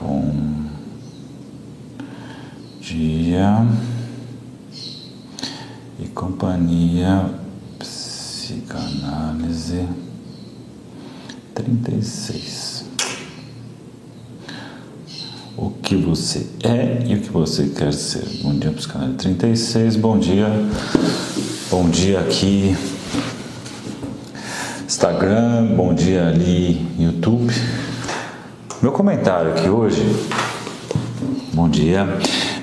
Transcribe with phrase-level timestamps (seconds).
[0.00, 0.34] Bom
[2.80, 3.66] dia
[5.98, 7.30] e companhia
[7.78, 8.68] psicanálise
[11.54, 12.84] trinta e seis.
[15.56, 18.24] O que você é e o que você quer ser.
[18.42, 19.96] Bom dia, psicanálise trinta e seis.
[19.96, 20.48] Bom dia,
[21.70, 22.76] bom dia aqui
[24.96, 27.52] Instagram, bom dia ali YouTube.
[28.82, 30.04] Meu comentário aqui hoje,
[31.54, 32.06] bom dia.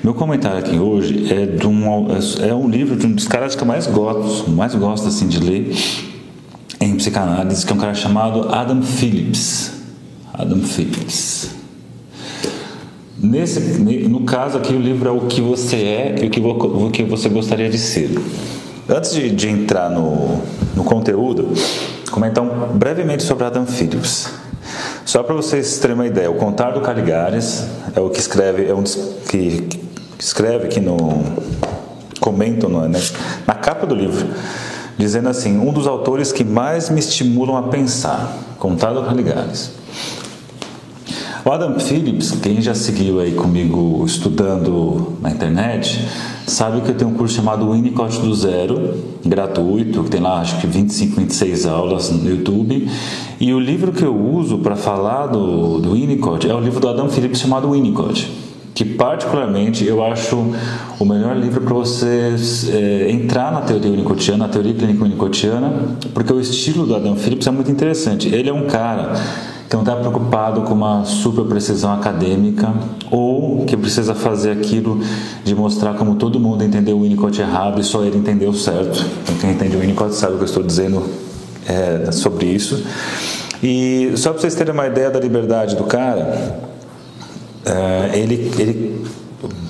[0.03, 2.07] Meu comentário aqui hoje é de um,
[2.47, 5.39] é um livro de um dos caras que eu mais gosto, mais gosto assim de
[5.39, 5.75] ler
[6.79, 9.71] em psicanálise, que é um cara chamado Adam Phillips.
[10.31, 11.49] Adam Phillips.
[13.17, 13.59] Nesse,
[14.07, 17.69] no caso aqui, o livro é o que você é e o que, você gostaria
[17.71, 18.11] de ser.
[18.87, 20.41] Antes de, de entrar no,
[20.75, 21.53] no conteúdo,
[22.11, 24.42] comentar um, brevemente sobre Adam Phillips.
[25.05, 28.73] Só para vocês terem uma ideia, o Contar do Caligares é o que escreve, é
[28.73, 29.67] um que,
[30.17, 30.97] escreve aqui no
[32.21, 33.01] comenta no, né,
[33.45, 34.25] na capa do livro,
[34.97, 39.71] dizendo assim, um dos autores que mais me estimulam a pensar, Contar do Caligares.
[41.43, 46.07] O Adam Phillips, quem já seguiu aí comigo estudando na internet,
[46.45, 50.59] sabe que eu tenho um curso chamado Winnicott do Zero, gratuito, que tem lá acho
[50.59, 52.89] que 25, 26 aulas no YouTube.
[53.39, 56.87] E o livro que eu uso para falar do, do Winnicott é o livro do
[56.87, 58.31] Adam Phillips chamado Winnicott,
[58.73, 60.53] que particularmente eu acho
[60.99, 62.35] o melhor livro para você
[62.71, 67.47] é, entrar na teoria unicottiana, na teoria clínica unicottiana, porque o estilo do Adam Phillips
[67.47, 68.27] é muito interessante.
[68.27, 69.13] Ele é um cara
[69.73, 72.71] que não está preocupado com uma super precisão acadêmica
[73.09, 75.01] ou que precisa fazer aquilo
[75.43, 79.03] de mostrar como todo mundo entendeu o Winnicott errado e só ele entendeu certo.
[79.23, 81.03] Então, quem entende o Winnicott sabe o que eu estou dizendo
[81.67, 82.85] é, sobre isso.
[83.63, 86.59] E só para vocês terem uma ideia da liberdade do cara,
[87.65, 89.03] é, ele, ele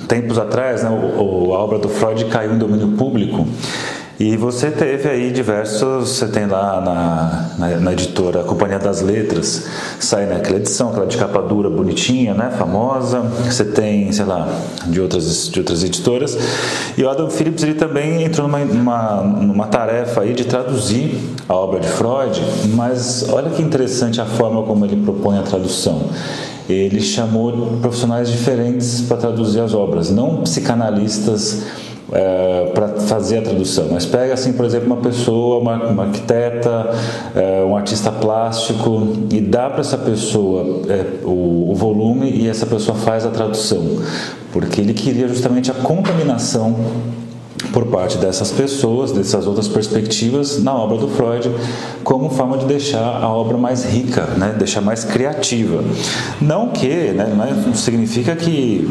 [0.09, 3.47] tempos atrás, né, o, a obra do Freud caiu em domínio público
[4.19, 9.65] e você teve aí diversos, você tem lá na, na, na, editora Companhia das Letras,
[9.99, 13.21] sai naquela edição, aquela de capa dura, bonitinha, né, famosa.
[13.21, 14.47] Você tem, sei lá,
[14.85, 16.37] de outras, de outras editoras.
[16.95, 21.55] E o Adam Phillips ele também entrou numa, numa, numa tarefa aí de traduzir a
[21.55, 22.39] obra de Freud,
[22.75, 26.09] mas olha que interessante a forma como ele propõe a tradução
[26.69, 31.63] ele chamou profissionais diferentes para traduzir as obras, não psicanalistas
[32.11, 33.87] é, para fazer a tradução.
[33.91, 36.89] Mas pega assim, por exemplo, uma pessoa, uma, uma arquiteta,
[37.35, 42.65] é, um artista plástico e dá para essa pessoa é, o, o volume e essa
[42.65, 43.99] pessoa faz a tradução,
[44.51, 46.75] porque ele queria justamente a contaminação
[47.71, 51.49] por parte dessas pessoas, dessas outras perspectivas na obra do Freud,
[52.03, 54.55] como forma de deixar a obra mais rica, né?
[54.57, 55.83] deixar mais criativa.
[56.41, 57.31] Não que, né?
[57.65, 58.87] não significa que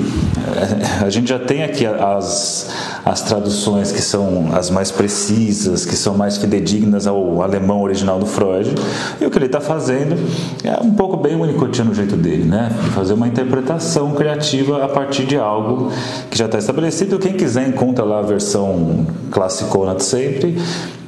[0.56, 2.70] eh, a gente já tem aqui as,
[3.04, 8.26] as traduções que são as mais precisas, que são mais fidedignas ao alemão original do
[8.26, 8.74] Freud,
[9.20, 10.16] e o que ele está fazendo
[10.62, 12.70] é um pouco bem unicotiano no jeito dele, né?
[12.94, 15.90] fazer uma interpretação criativa a partir de algo
[16.30, 17.18] que já está estabelecido.
[17.18, 20.56] Quem quiser encontra lá a versão classicona de sempre.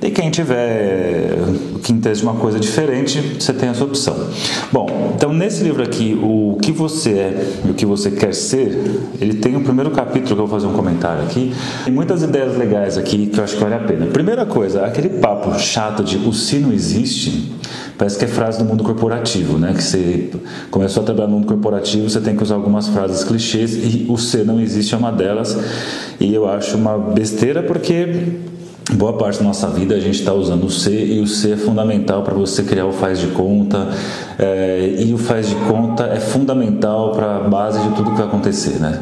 [0.03, 1.39] E quem tiver
[1.83, 4.15] que entende uma coisa diferente, você tem essa opção.
[4.73, 9.01] Bom, então nesse livro aqui, o que você é e o que você quer ser,
[9.21, 11.55] ele tem o primeiro capítulo que eu vou fazer um comentário aqui.
[11.85, 14.07] Tem muitas ideias legais aqui que eu acho que vale a pena.
[14.07, 17.53] Primeira coisa, aquele papo chato de o se não existe,
[17.97, 19.73] parece que é frase do mundo corporativo, né?
[19.75, 20.31] Que você
[20.71, 24.17] começou a trabalhar no mundo corporativo, você tem que usar algumas frases clichês e o
[24.17, 25.57] se não existe é uma delas.
[26.21, 28.39] E eu acho uma besteira porque
[28.93, 31.57] boa parte da nossa vida a gente está usando o C e o C é
[31.57, 33.89] fundamental para você criar o faz de conta
[34.39, 38.27] é, e o faz de conta é fundamental para a base de tudo que vai
[38.27, 39.01] acontecer, né?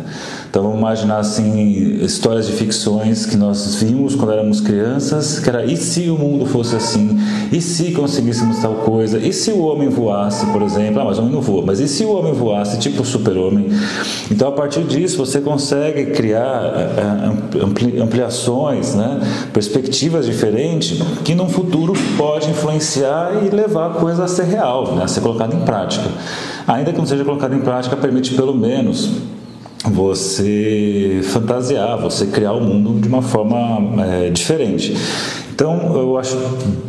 [0.53, 5.65] Então vamos imaginar assim histórias de ficções que nós vimos quando éramos crianças, que era
[5.65, 7.19] e se o mundo fosse assim,
[7.51, 11.23] e se conseguíssemos tal coisa, e se o homem voasse, por exemplo, ah, mas o
[11.23, 13.69] homem não voa, mas e se o homem voasse, tipo super-homem?
[14.31, 19.21] Então a partir disso você consegue criar é, é, ampliações, né,
[19.55, 25.05] perspectivas diferentes que no futuro pode influenciar e levar a coisa a ser real, né,
[25.05, 26.11] a ser colocada em prática.
[26.69, 29.32] Ainda que não seja colocada em prática, permite pelo menos
[29.85, 34.97] você fantasiar, você criar o mundo de uma forma é, diferente.
[35.55, 36.37] Então eu acho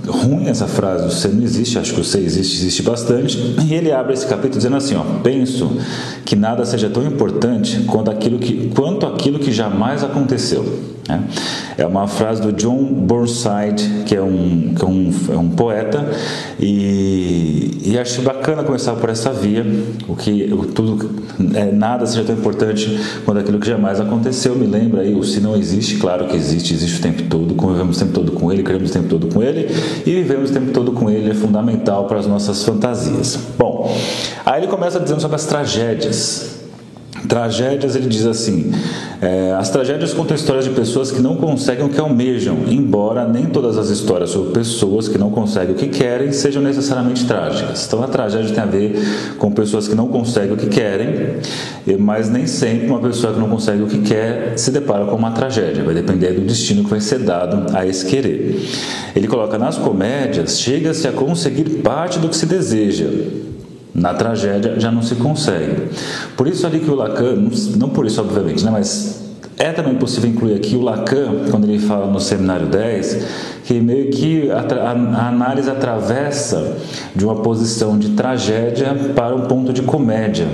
[0.08, 3.38] ruim essa frase, o ser não existe, acho que o ser existe, existe bastante.
[3.66, 5.78] E ele abre esse capítulo dizendo assim: ó, penso
[6.26, 10.94] que nada seja tão importante quanto aquilo que, quanto aquilo que jamais aconteceu.
[11.08, 11.22] Né?
[11.78, 16.06] É uma frase do John Burnside, que é um, que é um, é um poeta,
[16.60, 19.66] e, e acho bacana começar por essa via,
[20.08, 21.24] o que tudo,
[21.56, 24.56] é, nada seja tão importante quanto aquilo que jamais aconteceu.
[24.56, 27.98] Me lembra aí, o se não existe, claro que existe, existe o tempo todo, convivemos
[27.98, 29.68] o tempo todo com ele, queremos o tempo todo com ele,
[30.06, 33.38] e vivemos o tempo todo com ele, é fundamental para as nossas fantasias.
[33.58, 33.94] Bom,
[34.46, 36.63] aí ele começa dizendo sobre as tragédias.
[37.28, 38.72] Tragédias, ele diz assim:
[39.22, 43.46] é, as tragédias contam histórias de pessoas que não conseguem o que almejam, embora nem
[43.46, 47.86] todas as histórias sobre pessoas que não conseguem o que querem sejam necessariamente trágicas.
[47.88, 49.00] Então a tragédia tem a ver
[49.38, 51.38] com pessoas que não conseguem o que querem,
[52.00, 55.32] mas nem sempre uma pessoa que não consegue o que quer se depara com uma
[55.32, 55.84] tragédia.
[55.84, 58.62] Vai depender do destino que vai ser dado a esse querer.
[59.16, 63.06] Ele coloca nas comédias: chega-se a conseguir parte do que se deseja
[63.94, 65.90] na tragédia já não se consegue.
[66.36, 67.36] Por isso ali que o Lacan,
[67.78, 69.24] não por isso obviamente, né, mas
[69.58, 73.26] é também possível incluir aqui o Lacan, quando ele fala no seminário 10,
[73.66, 76.76] que meio que a, a, análise atravessa
[77.16, 80.48] de uma posição de tragédia para um ponto de comédia.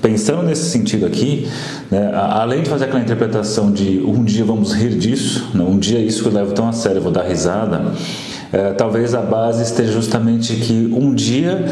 [0.00, 1.48] Pensando nesse sentido aqui,
[1.90, 5.98] né, além de fazer aquela interpretação de um dia vamos rir disso, né, um dia
[5.98, 7.82] isso eu levo tão a sério, eu vou dar risada,
[8.52, 11.64] é, talvez a base esteja justamente que um dia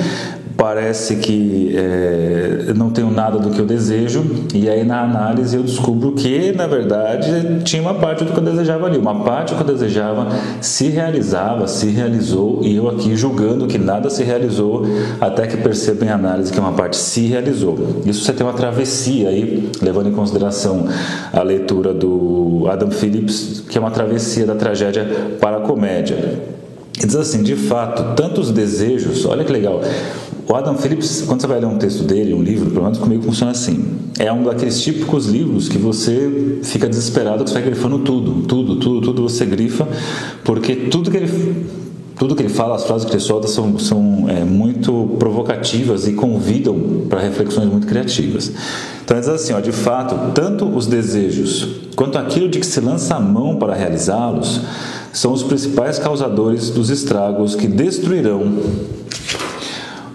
[0.56, 4.24] parece que é, não tenho nada do que eu desejo
[4.54, 8.44] e aí na análise eu descubro que na verdade tinha uma parte do que eu
[8.44, 10.28] desejava ali uma parte do que eu desejava
[10.60, 14.84] se realizava se realizou e eu aqui julgando que nada se realizou
[15.20, 18.02] até que percebo em análise que uma parte se realizou.
[18.04, 20.86] Isso você tem uma travessia aí levando em consideração
[21.32, 25.06] a leitura do Adam Phillips que é uma travessia da tragédia
[25.40, 26.54] para a comédia
[27.00, 29.80] e diz assim, de fato, tantos desejos, olha que legal,
[30.48, 33.22] o Adam Phillips, quando você vai ler um texto dele, um livro, pelo menos comigo
[33.22, 33.82] funciona assim.
[34.18, 38.76] É um daqueles típicos livros que você fica desesperado que você vai grifando tudo, tudo,
[38.76, 39.88] tudo, tudo você grifa,
[40.44, 41.66] porque tudo que ele
[42.16, 46.12] tudo que ele fala, as frases que ele solta são, são é, muito provocativas e
[46.12, 48.52] convidam para reflexões muito criativas.
[49.04, 51.66] Então, diz assim: ó, de fato, tanto os desejos
[51.96, 54.60] quanto aquilo de que se lança a mão para realizá-los
[55.14, 58.58] são os principais causadores dos estragos que destruirão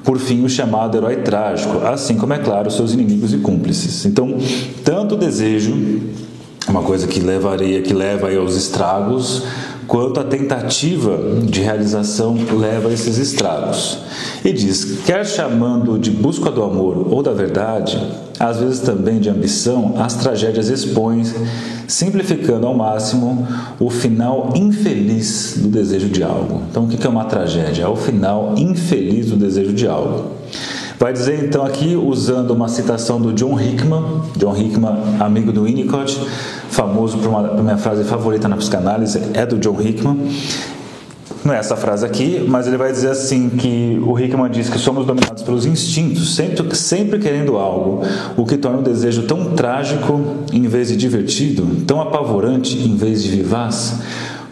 [0.03, 4.05] por fim, o chamado herói trágico, assim como, é claro, seus inimigos e cúmplices.
[4.05, 4.37] Então,
[4.83, 5.71] tanto o desejo,
[6.67, 9.43] uma coisa que levaria, que leva aos estragos,
[9.89, 13.97] quanto a tentativa de realização leva a esses estragos.
[14.45, 17.99] E diz: quer chamando de busca do amor ou da verdade,
[18.39, 21.23] às vezes também de ambição, as tragédias expõem,
[21.87, 23.45] simplificando ao máximo
[23.79, 26.61] o final infeliz do desejo de algo.
[26.69, 27.83] Então, o que é uma tragédia?
[27.83, 30.37] É o final infeliz do desejo de algo.
[30.99, 36.19] Vai dizer então aqui, usando uma citação do John Hickman, John Hickman, amigo do Winnicott,
[36.69, 40.29] famoso por minha frase favorita na psicanálise, é do John Hickman.
[41.43, 44.77] Não é essa frase aqui, mas ele vai dizer assim que o Hickman diz que
[44.77, 48.01] somos dominados pelos instintos, sempre, sempre querendo algo,
[48.35, 50.19] o que torna o desejo tão trágico
[50.51, 53.99] em vez de divertido, tão apavorante em vez de vivaz.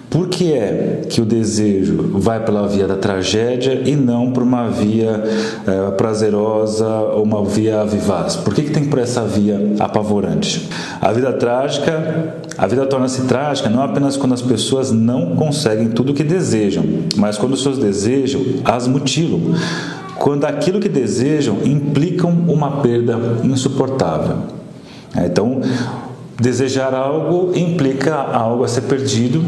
[0.10, 4.70] Por que é que o desejo vai pela via da tragédia e não por uma
[4.70, 5.22] via
[5.68, 8.38] é, prazerosa ou uma via vivaz?
[8.38, 10.70] Por que, que tem por essa via apavorante?
[11.02, 16.14] A vida trágica, a vida torna-se trágica não apenas quando as pessoas não conseguem tudo
[16.14, 16.86] o que desejam,
[17.18, 19.42] mas quando seus desejos as mutilam.
[20.18, 24.38] Quando aquilo que desejam implicam uma perda insuportável.
[25.18, 25.60] Então,
[26.40, 29.44] desejar algo implica algo a ser perdido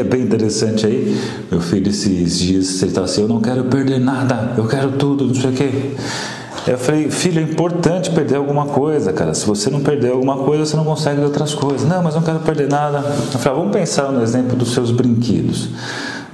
[0.00, 1.18] é bem interessante aí.
[1.50, 5.26] Meu filho, esses dias, ele estava assim: Eu não quero perder nada, eu quero tudo,
[5.26, 5.92] não sei o quê.
[6.66, 9.34] Eu falei, filho, é importante perder alguma coisa, cara.
[9.34, 11.86] Se você não perder alguma coisa, você não consegue outras coisas.
[11.86, 12.98] Não, mas não quero perder nada.
[12.98, 15.68] Eu falei, vamos pensar no exemplo dos seus brinquedos.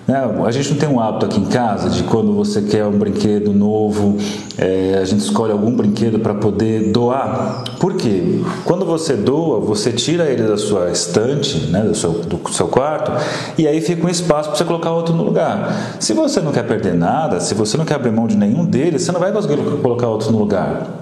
[0.07, 0.17] Né?
[0.45, 3.53] A gente não tem um hábito aqui em casa de quando você quer um brinquedo
[3.53, 4.17] novo,
[4.59, 7.65] é, a gente escolhe algum brinquedo para poder doar.
[7.79, 8.41] Por quê?
[8.65, 13.13] Quando você doa, você tira ele da sua estante, né, do, seu, do seu quarto,
[13.57, 15.97] e aí fica um espaço para você colocar outro no lugar.
[16.01, 19.03] Se você não quer perder nada, se você não quer abrir mão de nenhum deles,
[19.03, 21.00] você não vai conseguir colocar outro no lugar.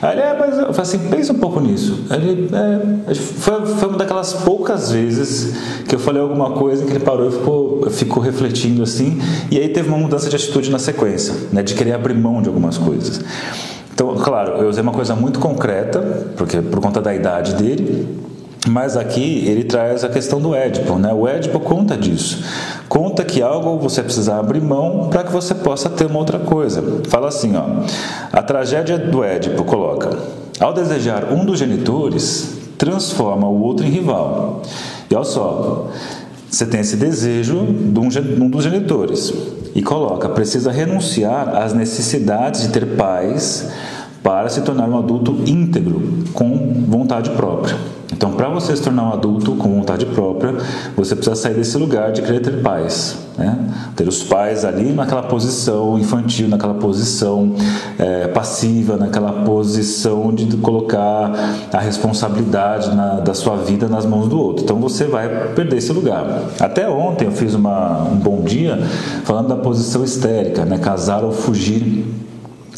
[0.00, 2.04] Aí ele, é, mas eu falei assim, pensa um pouco nisso.
[2.10, 5.54] Ele, é, foi, foi uma daquelas poucas vezes
[5.88, 9.68] que eu falei alguma coisa que ele parou e ficou, ficou refletindo assim, e aí
[9.68, 13.20] teve uma mudança de atitude na sequência, né, de querer abrir mão de algumas coisas.
[13.92, 16.00] Então, claro, eu usei uma coisa muito concreta,
[16.36, 18.08] porque por conta da idade dele,
[18.66, 21.12] Mas aqui ele traz a questão do Édipo, né?
[21.12, 22.42] O Édipo conta disso.
[22.88, 26.82] Conta que algo você precisa abrir mão para que você possa ter uma outra coisa.
[27.08, 27.64] Fala assim, ó.
[28.32, 30.16] A tragédia do Édipo coloca:
[30.58, 34.62] ao desejar um dos genitores, transforma o outro em rival.
[35.10, 35.88] E olha só,
[36.48, 39.32] você tem esse desejo de um, dos genitores
[39.74, 43.68] e coloca: precisa renunciar às necessidades de ter paz
[44.22, 47.76] para se tornar um adulto íntegro, com vontade própria.
[48.24, 50.54] Então, para você se tornar um adulto com vontade própria,
[50.96, 53.18] você precisa sair desse lugar de querer ter pais.
[53.36, 53.68] Né?
[53.94, 57.54] Ter os pais ali naquela posição infantil, naquela posição
[57.98, 61.32] é, passiva, naquela posição de colocar
[61.70, 64.64] a responsabilidade na, da sua vida nas mãos do outro.
[64.64, 66.44] Então, você vai perder esse lugar.
[66.58, 68.78] Até ontem eu fiz uma, um bom dia
[69.24, 70.78] falando da posição histérica, né?
[70.78, 72.23] casar ou fugir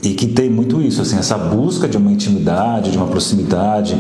[0.03, 3.99] e que tem muito isso, assim, essa busca de uma intimidade, de uma proximidade.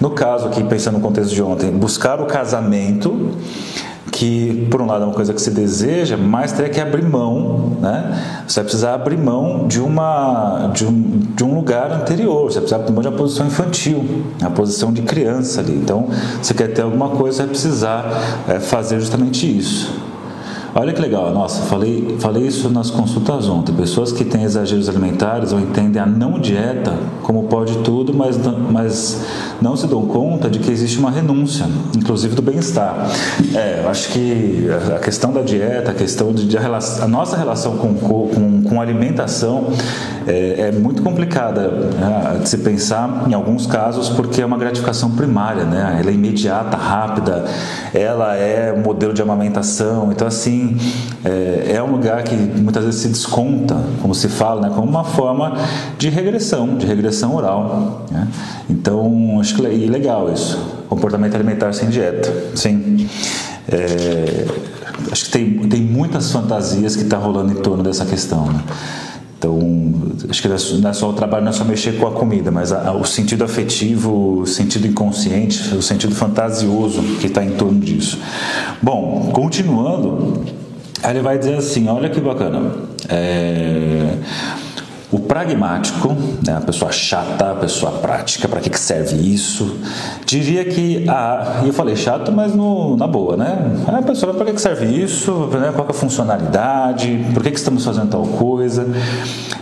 [0.00, 3.32] No caso aqui, pensando no contexto de ontem, buscar o casamento,
[4.18, 7.76] que por um lado é uma coisa que se deseja, mas teria que abrir mão,
[7.80, 8.42] né?
[8.46, 12.62] Você vai precisar abrir mão de uma de um, de um lugar anterior, você vai
[12.62, 15.72] precisar abrir mão de uma posição infantil, a posição de criança ali.
[15.72, 16.08] Então,
[16.42, 20.08] você quer ter alguma coisa, vai precisar é, fazer justamente isso.
[20.80, 23.74] Olha que legal, nossa, falei, falei isso nas consultas ontem.
[23.74, 26.94] Pessoas que têm exageros alimentares ou entendem a não dieta
[27.24, 28.38] como pode tudo, mas,
[28.70, 29.26] mas
[29.60, 33.08] não se dão conta de que existe uma renúncia, inclusive do bem-estar.
[33.54, 37.08] É, eu acho que a questão da dieta, a questão de, de a, relação, a,
[37.08, 39.68] nossa relação com, com, com alimentação
[40.26, 45.10] é, é muito complicada né, de se pensar em alguns casos porque é uma gratificação
[45.12, 45.98] primária, né?
[46.00, 47.44] Ela é imediata, rápida,
[47.92, 50.76] ela é modelo de amamentação, então assim
[51.24, 55.04] é, é, um lugar que muitas vezes se desconta, como se fala, né, como uma
[55.04, 55.56] forma
[55.98, 58.06] de regressão, de regressão oral.
[58.10, 58.28] Né?
[58.70, 60.58] Então, acho que é legal isso.
[60.88, 63.08] Comportamento alimentar sem dieta, sim.
[63.70, 64.46] É,
[65.10, 68.46] acho que tem, tem muitas fantasias que está rolando em torno dessa questão.
[68.46, 68.62] Né?
[69.38, 69.58] Então,
[70.28, 72.72] acho que não é só o trabalho, não é só mexer com a comida, mas
[72.72, 77.78] a, a, o sentido afetivo, o sentido inconsciente, o sentido fantasioso que está em torno
[77.80, 78.18] disso.
[78.82, 80.44] Bom, continuando,
[81.08, 82.72] ele vai dizer assim: olha que bacana.
[83.08, 84.14] É,
[85.10, 86.14] o pragmático,
[86.46, 89.78] né, a pessoa chata, a pessoa prática, para que, que serve isso?
[90.26, 93.56] Diria que, ah, eu falei chato, mas no, na boa, né?
[93.86, 95.32] A pessoa, para que, que serve isso?
[95.46, 97.24] Né, qual é a funcionalidade?
[97.32, 98.86] Por que, que estamos fazendo tal coisa?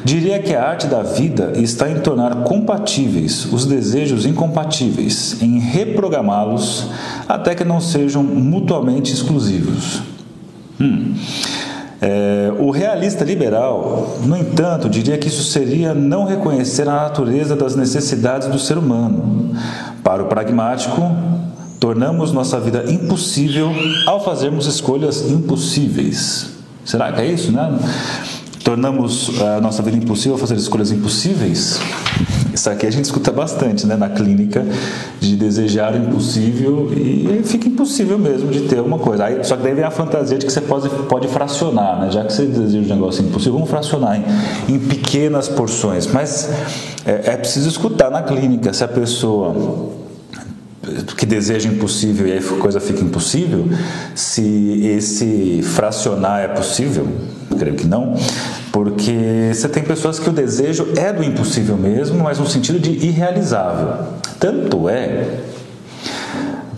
[0.04, 6.88] Diria que a arte da vida está em tornar compatíveis os desejos incompatíveis, em reprogramá-los
[7.28, 10.02] até que não sejam mutuamente exclusivos.
[10.80, 11.14] Hum.
[12.00, 17.74] É, o realista liberal, no entanto, diria que isso seria não reconhecer a natureza das
[17.74, 19.54] necessidades do ser humano.
[20.04, 21.00] Para o pragmático,
[21.80, 23.70] tornamos nossa vida impossível
[24.06, 26.50] ao fazermos escolhas impossíveis.
[26.84, 27.78] Será que é isso, né?
[28.62, 31.80] Tornamos a nossa vida impossível ao fazer escolhas impossíveis?
[32.56, 34.64] Isso aqui a gente escuta bastante né, na clínica,
[35.20, 39.26] de desejar o impossível e fica impossível mesmo de ter uma coisa.
[39.26, 42.10] Aí, só que daí vem a fantasia de que você pode, pode fracionar, né?
[42.10, 46.06] já que você deseja um negócio impossível, vamos fracionar em, em pequenas porções.
[46.06, 46.48] Mas
[47.04, 49.94] é, é preciso escutar na clínica se a pessoa
[51.14, 53.68] que deseja impossível e aí a coisa fica impossível,
[54.14, 57.06] se esse fracionar é possível,
[57.56, 58.14] creio que não,
[58.72, 62.90] porque você tem pessoas que o desejo é do impossível mesmo, mas no sentido de
[62.90, 64.06] irrealizável.
[64.38, 65.40] Tanto é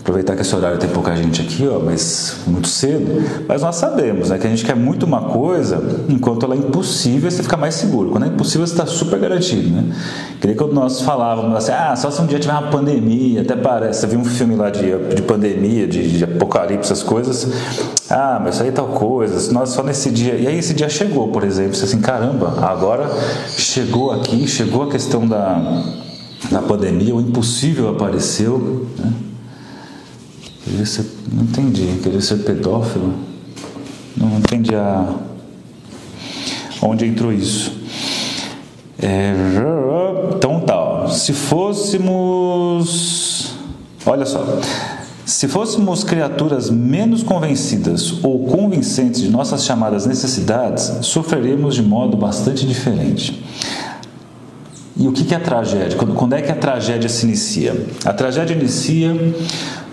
[0.09, 3.23] aproveitar que esse horário tem pouca gente aqui, ó, mas muito cedo.
[3.47, 7.29] Mas nós sabemos né, que a gente quer muito uma coisa, enquanto ela é impossível,
[7.29, 8.09] você fica mais seguro.
[8.09, 9.69] Quando é impossível, você está super garantido.
[9.69, 9.95] Né?
[10.41, 14.01] Queria que nós falávamos assim, ah, só se um dia tiver uma pandemia, até parece.
[14.01, 17.47] Você viu um filme lá de, de pandemia, de, de apocalipse, essas coisas.
[18.09, 20.33] Ah, mas isso aí é tal coisa, nós só nesse dia.
[20.33, 23.07] E aí esse dia chegou, por exemplo, você assim, caramba, agora
[23.55, 25.83] chegou aqui, chegou a questão da,
[26.49, 28.87] da pandemia, o impossível apareceu.
[28.97, 29.28] Né?
[30.69, 31.05] Queria ser.
[31.33, 31.99] Não entendi.
[32.03, 33.15] Queria ser pedófilo?
[34.15, 35.15] Não entendi a.
[36.79, 37.73] Onde entrou isso?
[39.01, 39.33] É...
[40.35, 41.07] Então tá.
[41.09, 42.85] Se fôssemos.
[44.05, 44.59] Olha só.
[45.25, 52.67] Se fôssemos criaturas menos convencidas ou convincentes de nossas chamadas necessidades, sofreríamos de modo bastante
[52.67, 53.43] diferente.
[54.95, 55.97] E o que é a tragédia?
[55.97, 57.87] Quando é que a tragédia se inicia?
[58.03, 59.15] A tragédia inicia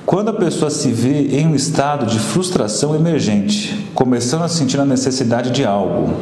[0.06, 4.84] quando a pessoa se vê em um estado de frustração emergente, começando a sentir a
[4.84, 6.14] necessidade de algo.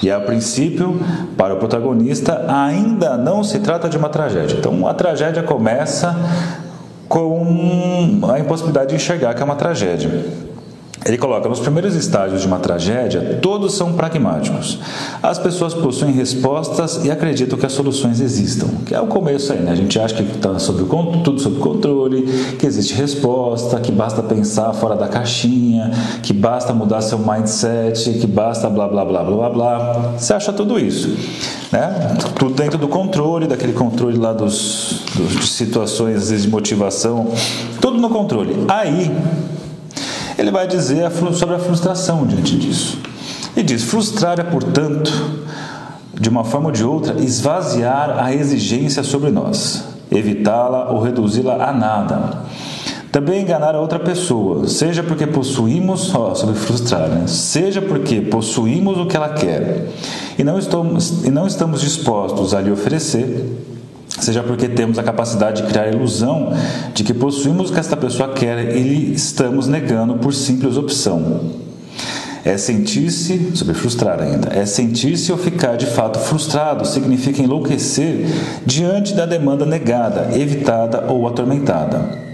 [0.00, 1.00] E a princípio,
[1.36, 4.56] para o protagonista, ainda não se trata de uma tragédia.
[4.56, 6.16] Então a tragédia começa
[7.08, 10.24] com a impossibilidade de enxergar que é uma tragédia.
[11.08, 14.78] Ele coloca: nos primeiros estágios de uma tragédia, todos são pragmáticos.
[15.22, 18.68] As pessoas possuem respostas e acreditam que as soluções existam.
[18.84, 19.72] Que é o começo aí, né?
[19.72, 22.22] A gente acha que está tudo sob controle,
[22.58, 25.90] que existe resposta, que basta pensar fora da caixinha,
[26.22, 30.12] que basta mudar seu mindset, que basta blá blá blá blá blá.
[30.18, 31.16] Você acha tudo isso,
[31.72, 32.18] né?
[32.38, 37.32] Tudo dentro do controle, daquele controle lá dos, dos de situações às vezes de motivação,
[37.80, 38.54] tudo no controle.
[38.68, 39.10] Aí
[40.38, 42.98] ele vai dizer sobre a frustração diante disso.
[43.56, 45.12] E diz: frustrar é, portanto,
[46.14, 51.72] de uma forma ou de outra, esvaziar a exigência sobre nós, evitá-la ou reduzi-la a
[51.72, 52.42] nada.
[53.10, 57.26] Também enganar a outra pessoa, seja porque possuímos, ó, sobre frustrar, né?
[57.26, 59.88] seja porque possuímos o que ela quer
[60.38, 63.46] e não estamos, e não estamos dispostos a lhe oferecer,
[64.08, 66.52] seja porque temos a capacidade de criar a ilusão
[66.94, 71.68] de que possuímos o que esta pessoa quer e lhe estamos negando por simples opção.
[72.44, 78.26] É sentir-se, sobre frustrar ainda, é sentir-se ou ficar de fato frustrado, significa enlouquecer
[78.64, 82.28] diante da demanda negada, evitada ou atormentada.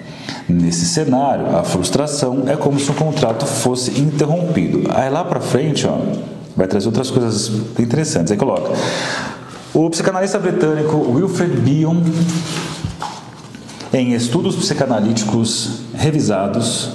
[0.48, 4.84] Nesse cenário, a frustração é como se o contrato fosse interrompido.
[4.90, 5.98] Aí lá para frente, ó,
[6.54, 8.30] vai trazer outras coisas interessantes.
[8.30, 8.70] Aí coloca:
[9.74, 11.96] o psicanalista britânico Wilfred Bion,
[13.92, 16.92] em estudos psicanalíticos revisados,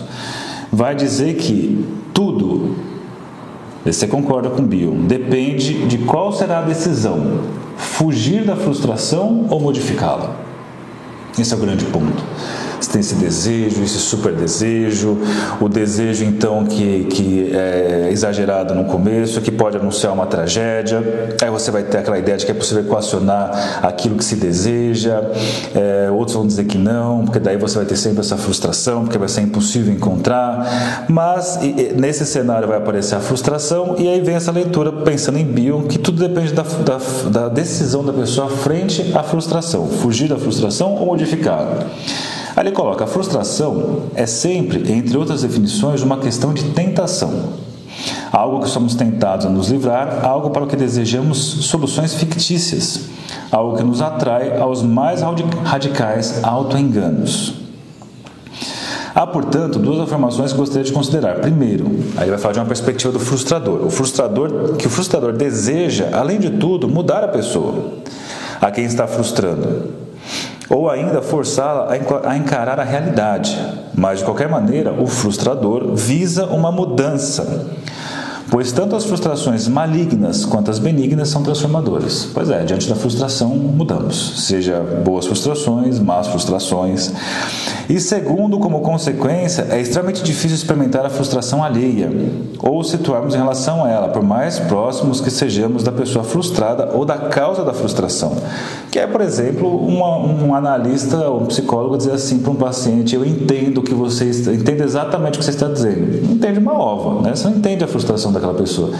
[0.71, 2.77] vai dizer que tudo,
[3.85, 7.41] você concorda com Bion, depende de qual será a decisão:
[7.75, 10.37] fugir da frustração ou modificá-la.
[11.37, 12.23] Esse é o grande ponto.
[12.79, 15.17] Você tem esse desejo, esse super desejo,
[15.59, 21.35] o desejo então que, que é exagerado no começo, que pode anunciar uma tragédia.
[21.41, 25.21] Aí você vai ter aquela ideia de que é possível equacionar aquilo que se deseja.
[25.75, 29.17] É, outros vão dizer que não, porque daí você vai ter sempre essa frustração, porque
[29.17, 31.05] vai ser impossível encontrar.
[31.09, 35.45] Mas e, nesse cenário vai aparecer a frustração e aí vem essa leitura pensando em
[35.45, 40.37] Bion, que tudo depende da, da, da decisão da pessoa frente à frustração, fugir da
[40.37, 41.85] frustração ou modificá-la.
[42.59, 47.53] Aí ele coloca: a frustração é sempre, entre outras definições, uma questão de tentação.
[48.33, 53.05] Algo que somos tentados a nos livrar, algo para o que desejamos soluções fictícias,
[53.49, 55.21] algo que nos atrai aos mais
[55.63, 57.53] radicais autoenganos.
[59.15, 61.39] Há, portanto, duas afirmações que gostaria de considerar.
[61.39, 61.85] Primeiro,
[62.17, 63.85] aí ele vai falar de uma perspectiva do frustrador.
[63.85, 67.93] O frustrador, que o frustrador deseja, além de tudo, mudar a pessoa
[68.59, 70.08] a quem está frustrando
[70.69, 71.91] ou ainda forçá-la
[72.25, 73.57] a encarar a realidade.
[73.93, 77.67] Mas, de qualquer maneira, o frustrador visa uma mudança
[78.51, 82.27] Pois tanto as frustrações malignas quanto as benignas são transformadoras.
[82.33, 87.13] Pois é, diante da frustração mudamos, seja boas frustrações, más frustrações.
[87.87, 92.09] E segundo, como consequência, é extremamente difícil experimentar a frustração alheia
[92.59, 97.05] ou situarmos em relação a ela, por mais próximos que sejamos da pessoa frustrada ou
[97.05, 98.35] da causa da frustração.
[98.91, 103.15] Que é, por exemplo, uma, um analista ou um psicólogo dizer assim para um paciente:
[103.15, 106.25] Eu entendo que você entende exatamente o que você está dizendo.
[106.25, 107.35] Não entende uma ova, né?
[107.35, 108.91] Você não entende a frustração da daquela pessoa.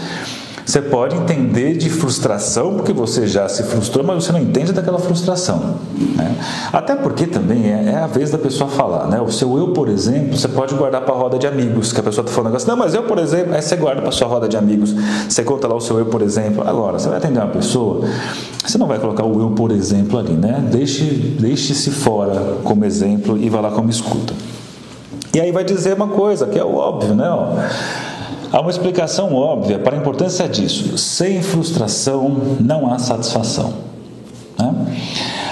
[0.70, 5.00] Você pode entender de frustração porque você já se frustrou, mas você não entende daquela
[5.00, 5.74] frustração.
[6.14, 6.36] Né?
[6.72, 9.08] Até porque também é, é, a vez da pessoa falar.
[9.08, 9.20] Né?
[9.20, 12.02] O seu eu, por exemplo, você pode guardar para a roda de amigos, que a
[12.04, 12.68] pessoa está falando negócio.
[12.68, 14.94] Não, mas eu, por exemplo, aí você guarda para sua roda de amigos.
[15.28, 16.62] Você conta lá o seu eu, por exemplo.
[16.64, 18.06] Agora, você vai atender uma pessoa,
[18.64, 20.34] você não vai colocar o eu, por exemplo, ali.
[20.34, 20.64] Né?
[20.70, 24.34] Deixe, deixe-se fora como exemplo e vá lá como escuta.
[25.34, 27.28] E aí vai dizer uma coisa que é o óbvio, né?
[28.52, 30.98] Há uma explicação óbvia para a importância disso.
[30.98, 33.72] Sem frustração não há satisfação.
[34.58, 34.74] Né?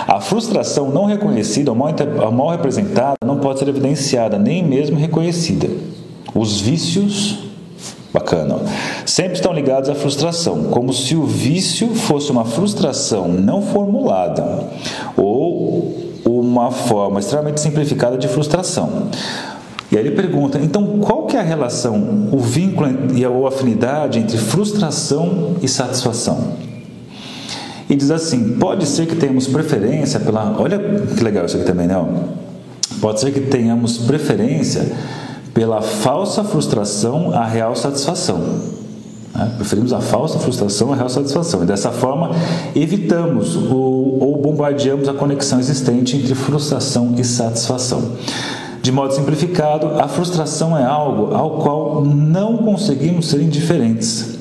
[0.06, 5.68] A frustração não reconhecida mal, ou mal representada não pode ser evidenciada, nem mesmo reconhecida.
[6.34, 7.48] Os vícios
[8.12, 8.56] Bacana.
[9.04, 14.64] Sempre estão ligados à frustração, como se o vício fosse uma frustração não formulada
[15.14, 19.08] ou uma forma extremamente simplificada de frustração.
[19.90, 24.18] E aí ele pergunta: então qual que é a relação, o vínculo e a afinidade
[24.18, 26.54] entre frustração e satisfação?
[27.88, 30.54] E diz assim: pode ser que tenhamos preferência pela.
[30.58, 31.96] Olha que legal isso aqui também, né?
[33.00, 34.86] Pode ser que tenhamos preferência
[35.54, 38.38] pela falsa frustração à real satisfação.
[39.34, 39.52] Né?
[39.56, 41.62] Preferimos a falsa frustração à real satisfação.
[41.62, 42.30] E dessa forma,
[42.74, 48.12] evitamos ou, ou bombardeamos a conexão existente entre frustração e satisfação.
[48.88, 54.38] De modo simplificado, a frustração é algo ao qual não conseguimos ser indiferentes,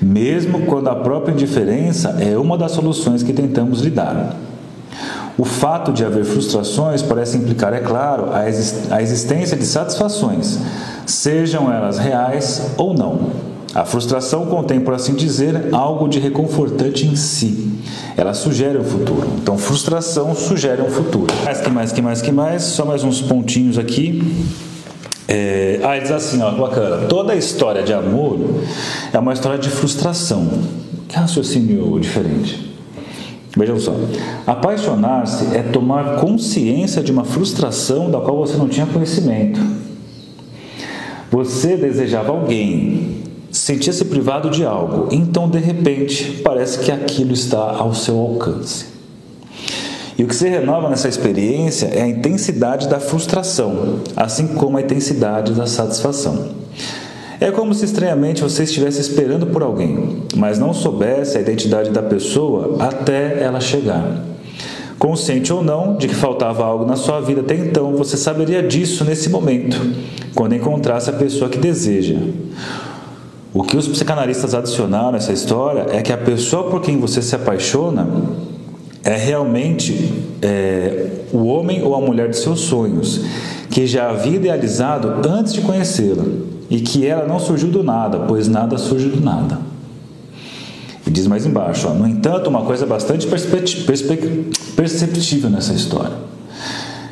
[0.00, 4.34] mesmo quando a própria indiferença é uma das soluções que tentamos lidar.
[5.36, 10.58] O fato de haver frustrações parece implicar, é claro, a, existência de satisfações,
[11.04, 13.51] sejam elas reais ou não.
[13.74, 17.72] A frustração contém, por assim dizer, algo de reconfortante em si.
[18.16, 19.26] Ela sugere o futuro.
[19.40, 21.32] Então, frustração sugere um futuro.
[21.44, 22.62] Mais que mais, que mais, que mais.
[22.62, 24.22] Só mais uns pontinhos aqui.
[25.26, 25.80] É...
[25.82, 27.06] Ah, diz assim, ó, bacana.
[27.06, 28.38] Toda história de amor
[29.12, 30.46] é uma história de frustração.
[31.08, 32.72] Que raciocínio diferente.
[33.56, 33.94] Vejam só.
[34.46, 39.60] Apaixonar-se é tomar consciência de uma frustração da qual você não tinha conhecimento.
[41.30, 47.94] Você desejava alguém, sentia-se privado de algo, então de repente parece que aquilo está ao
[47.94, 48.86] seu alcance.
[50.18, 54.80] E o que se renova nessa experiência é a intensidade da frustração, assim como a
[54.80, 56.48] intensidade da satisfação.
[57.40, 62.02] É como se estranhamente você estivesse esperando por alguém, mas não soubesse a identidade da
[62.02, 64.24] pessoa até ela chegar.
[64.98, 69.04] Consciente ou não de que faltava algo na sua vida até então, você saberia disso
[69.04, 69.76] nesse momento,
[70.34, 72.16] quando encontrasse a pessoa que deseja.
[73.54, 77.34] O que os psicanalistas adicionaram nessa história é que a pessoa por quem você se
[77.34, 78.08] apaixona
[79.04, 83.20] é realmente é, o homem ou a mulher de seus sonhos,
[83.70, 86.24] que já havia idealizado antes de conhecê-la
[86.70, 89.58] e que ela não surgiu do nada, pois nada surge do nada.
[91.06, 96.16] E diz mais embaixo: ó, no entanto, uma coisa bastante perceptível nessa história.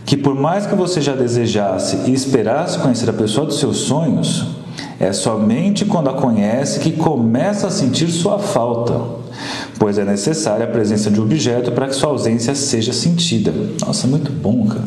[0.07, 4.60] Que por mais que você já desejasse e esperasse conhecer a pessoa dos seus sonhos,
[5.01, 9.01] é somente quando a conhece que começa a sentir sua falta,
[9.79, 13.51] pois é necessária a presença de um objeto para que sua ausência seja sentida.
[13.81, 14.85] Nossa, muito bom, cara.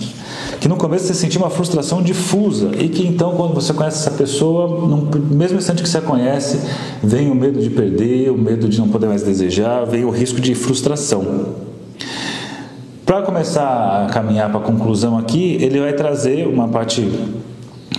[0.61, 4.11] Que no começo você sentia uma frustração difusa e que então, quando você conhece essa
[4.11, 6.59] pessoa, no mesmo instante que você a conhece,
[7.01, 10.39] vem o medo de perder, o medo de não poder mais desejar, vem o risco
[10.39, 11.55] de frustração.
[13.03, 17.01] Para começar a caminhar para a conclusão aqui, ele vai trazer uma parte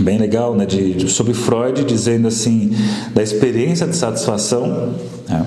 [0.01, 2.73] bem legal, né, de, de, sobre Freud, dizendo assim,
[3.15, 4.95] da experiência de satisfação,
[5.29, 5.47] né,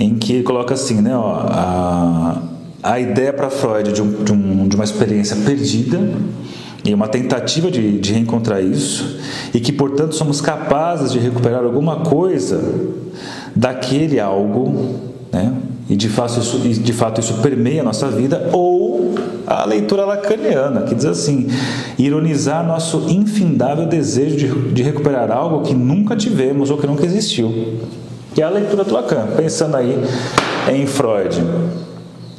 [0.00, 2.42] em que coloca assim, né, ó, a,
[2.82, 6.00] a ideia para Freud de, um, de, um, de, uma experiência perdida
[6.84, 9.18] e uma tentativa de, de reencontrar isso,
[9.52, 12.62] e que, portanto, somos capazes de recuperar alguma coisa
[13.54, 15.00] daquele algo,
[15.32, 15.52] né,
[15.88, 18.83] e de fato isso, de fato isso permeia a nossa vida, ou
[19.64, 21.48] a leitura lacaniana, que diz assim:
[21.98, 27.78] ironizar nosso infindável desejo de, de recuperar algo que nunca tivemos ou que nunca existiu.
[28.34, 29.98] Que é a leitura do Lacan, pensando aí
[30.70, 31.42] em Freud.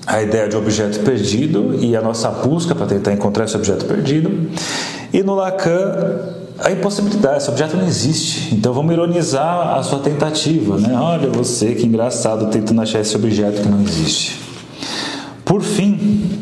[0.05, 4.51] A ideia de objeto perdido e a nossa busca para tentar encontrar esse objeto perdido.
[5.11, 6.19] E no Lacan,
[6.59, 8.53] a impossibilidade, esse objeto não existe.
[8.53, 10.95] Então vamos ironizar a sua tentativa, né?
[10.95, 14.45] Olha você que engraçado tentando achar esse objeto que não existe.
[15.43, 16.34] Por fim,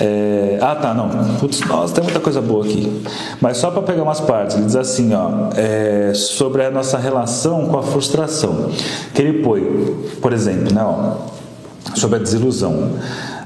[0.00, 0.58] é...
[0.60, 1.08] ah tá, não.
[1.38, 3.02] Putz, nossa, tem muita coisa boa aqui.
[3.40, 6.12] Mas só para pegar umas partes, ele diz assim, ó, é...
[6.14, 8.70] sobre a nossa relação com a frustração.
[9.14, 9.62] Que ele põe,
[10.20, 11.16] por exemplo, né, ó,
[11.94, 12.92] sobre a desilusão.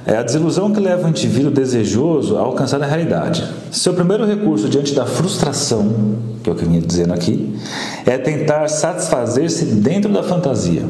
[0.06, 3.42] É a desilusão que leva o indivíduo desejoso a alcançar a realidade.
[3.72, 7.58] Seu primeiro recurso diante da frustração, que é o que eu vinha dizendo aqui,
[8.04, 10.82] é tentar satisfazer-se dentro da fantasia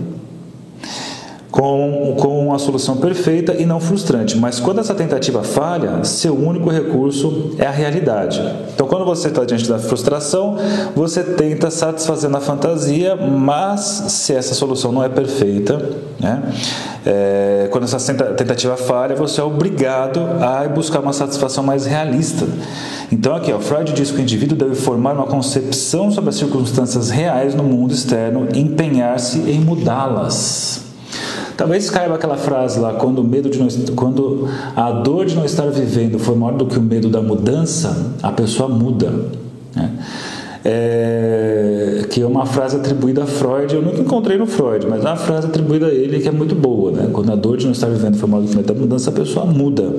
[1.54, 4.36] com, com uma solução perfeita e não frustrante.
[4.36, 8.42] Mas quando essa tentativa falha, seu único recurso é a realidade.
[8.74, 10.56] Então, quando você está diante da frustração,
[10.96, 15.80] você tenta satisfazer na fantasia, mas se essa solução não é perfeita,
[16.18, 16.42] né,
[17.06, 22.48] é, quando essa tentativa falha, você é obrigado a buscar uma satisfação mais realista.
[23.12, 27.10] Então, aqui, ó, Freud diz que o indivíduo deve formar uma concepção sobre as circunstâncias
[27.10, 30.93] reais no mundo externo e empenhar-se em mudá-las.
[31.56, 35.44] Talvez caiba aquela frase lá, quando o medo de não, quando a dor de não
[35.44, 39.12] estar vivendo foi maior do que o medo da mudança, a pessoa muda.
[39.74, 39.90] Né?
[40.64, 45.08] É, que é uma frase atribuída a Freud, eu nunca encontrei no Freud, mas é
[45.08, 47.10] uma frase atribuída a ele que é muito boa, né?
[47.12, 49.10] Quando a dor de não estar vivendo foi maior do que o medo da mudança,
[49.10, 49.92] a pessoa muda.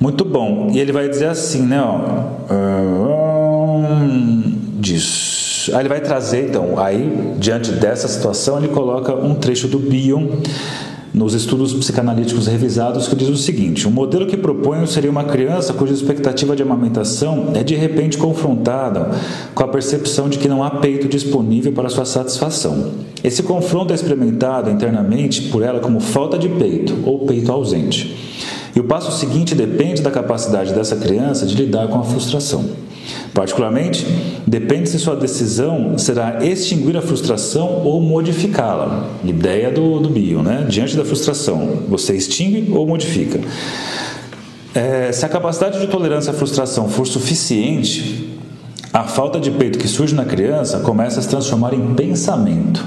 [0.00, 0.70] Muito bom.
[0.72, 1.80] E ele vai dizer assim, né?
[1.80, 2.52] Ó,
[3.78, 5.35] hum, disso.
[5.72, 10.28] Aí ele vai trazer, então, aí, diante dessa situação, ele coloca um trecho do Bion
[11.16, 15.72] nos estudos psicanalíticos revisados que diz o seguinte: o modelo que proponho seria uma criança
[15.72, 19.10] cuja expectativa de amamentação é de repente confrontada
[19.54, 22.92] com a percepção de que não há peito disponível para sua satisfação.
[23.24, 28.14] Esse confronto é experimentado internamente por ela como falta de peito ou peito ausente.
[28.76, 32.66] E o passo seguinte depende da capacidade dessa criança de lidar com a frustração.
[33.32, 34.06] Particularmente,
[34.46, 39.08] Depende se sua decisão será extinguir a frustração ou modificá-la.
[39.24, 40.64] Ideia do, do bio, né?
[40.68, 43.40] Diante da frustração, você extingue ou modifica.
[44.72, 48.38] É, se a capacidade de tolerância à frustração for suficiente,
[48.92, 52.84] a falta de peito que surge na criança começa a se transformar em pensamento.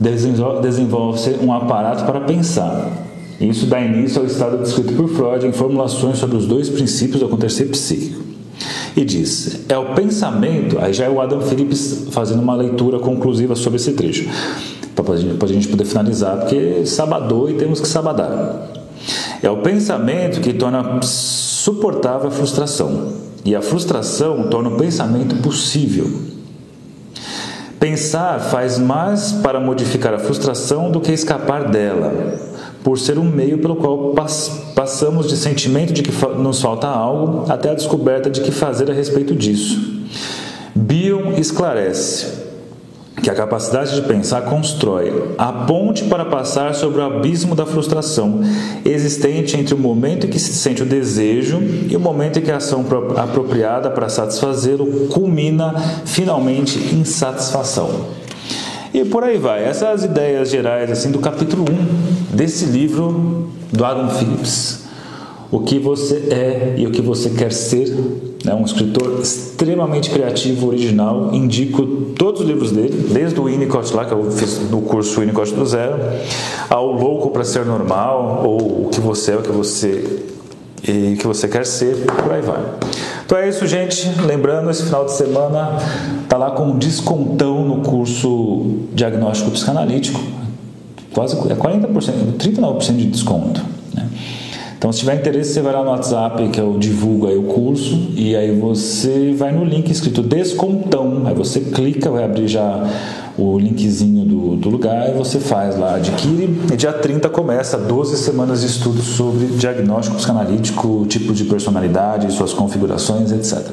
[0.00, 2.90] Desenvolve-se um aparato para pensar.
[3.40, 7.26] Isso dá início ao estado descrito por Freud em formulações sobre os dois princípios do
[7.26, 8.23] acontecer psíquico.
[8.96, 13.56] E diz: é o pensamento, aí já é o Adam Phillips fazendo uma leitura conclusiva
[13.56, 14.28] sobre esse trecho,
[14.94, 18.70] para a gente poder finalizar, porque sabadou e temos que sabadar.
[19.42, 23.12] É o pensamento que torna suportável a frustração,
[23.44, 26.08] e a frustração torna o pensamento possível.
[27.80, 32.53] Pensar faz mais para modificar a frustração do que escapar dela
[32.84, 34.14] por ser um meio pelo qual
[34.74, 38.94] passamos de sentimento de que nos falta algo até a descoberta de que fazer a
[38.94, 40.04] respeito disso.
[40.74, 42.44] Bion esclarece
[43.22, 48.42] que a capacidade de pensar constrói a ponte para passar sobre o abismo da frustração
[48.84, 52.50] existente entre o momento em que se sente o desejo e o momento em que
[52.50, 52.84] a ação
[53.16, 58.23] apropriada para satisfazê-lo culmina finalmente em satisfação.
[58.94, 59.64] E por aí vai.
[59.64, 61.64] Essas ideias gerais assim do capítulo
[62.32, 64.84] 1 desse livro do Adam Phillips.
[65.50, 67.92] O que você é e o que você quer ser.
[68.46, 71.34] É um escritor extremamente criativo, original.
[71.34, 71.84] Indico
[72.16, 75.66] todos os livros dele, desde o Winnicott lá, que eu fiz no curso Winnicott do
[75.66, 75.96] Zero,
[76.70, 80.22] ao Louco para Ser Normal, ou O que você é, o que você
[80.86, 82.62] e que você quer ser, por aí vai.
[83.24, 84.08] Então é isso, gente.
[84.22, 85.78] Lembrando, esse final de semana
[86.28, 90.20] tá lá com um descontão no curso Diagnóstico Psicanalítico.
[91.12, 93.62] Quase é 40%, 39% de desconto.
[93.94, 94.08] Né?
[94.76, 98.10] Então, se tiver interesse, você vai lá no WhatsApp, que eu divulgo aí o curso,
[98.16, 101.22] e aí você vai no link escrito Descontão.
[101.24, 102.84] Aí você clica, vai abrir já
[103.36, 106.62] o linkzinho do, do lugar e você faz lá, adquire.
[106.72, 112.52] E dia 30 começa 12 semanas de estudo sobre diagnóstico psicanalítico, tipo de personalidade, suas
[112.52, 113.70] configurações, etc.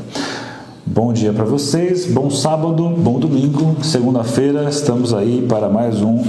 [0.85, 6.21] Bom dia para vocês, bom sábado, bom domingo, segunda-feira estamos aí para mais um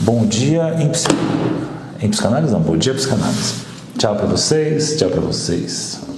[0.00, 0.90] Bom Dia em,
[2.06, 3.66] em Psicanálise, não, Bom Dia Psicanálise.
[3.98, 6.15] Tchau para vocês, tchau para vocês.